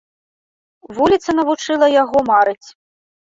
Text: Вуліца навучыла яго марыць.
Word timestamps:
Вуліца 0.99 1.35
навучыла 1.39 1.91
яго 2.01 2.17
марыць. 2.33 2.67